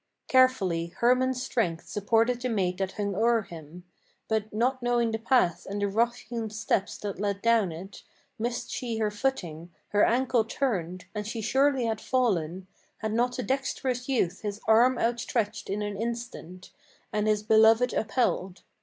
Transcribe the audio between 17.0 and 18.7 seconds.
And his beloved upheld.